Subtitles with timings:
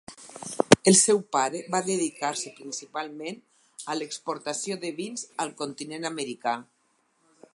[0.91, 3.37] El seu pare va dedicar-se principalment
[3.95, 6.57] a l’exportació de vins al continent americà.